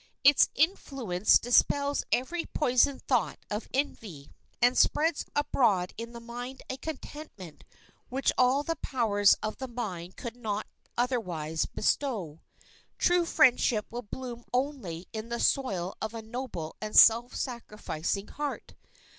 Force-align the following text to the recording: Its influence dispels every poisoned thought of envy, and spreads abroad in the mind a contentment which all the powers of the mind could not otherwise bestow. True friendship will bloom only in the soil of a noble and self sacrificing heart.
Its 0.23 0.49
influence 0.55 1.37
dispels 1.37 2.03
every 2.11 2.43
poisoned 2.47 3.03
thought 3.03 3.37
of 3.51 3.67
envy, 3.71 4.31
and 4.59 4.75
spreads 4.75 5.27
abroad 5.35 5.93
in 5.95 6.11
the 6.11 6.19
mind 6.19 6.63
a 6.71 6.77
contentment 6.77 7.63
which 8.09 8.31
all 8.35 8.63
the 8.63 8.77
powers 8.77 9.35
of 9.43 9.57
the 9.57 9.67
mind 9.67 10.15
could 10.17 10.35
not 10.35 10.65
otherwise 10.97 11.67
bestow. 11.67 12.41
True 12.97 13.25
friendship 13.25 13.91
will 13.91 14.01
bloom 14.01 14.43
only 14.51 15.07
in 15.13 15.29
the 15.29 15.39
soil 15.39 15.95
of 16.01 16.15
a 16.15 16.23
noble 16.23 16.75
and 16.81 16.95
self 16.97 17.35
sacrificing 17.35 18.27
heart. 18.27 18.73